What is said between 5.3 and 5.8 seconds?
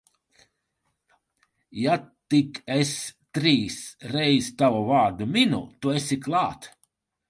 minu,